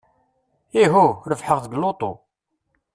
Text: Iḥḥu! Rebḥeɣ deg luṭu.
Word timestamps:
Iḥḥu! 0.81 1.07
Rebḥeɣ 1.29 1.57
deg 1.61 1.73
luṭu. 1.81 2.11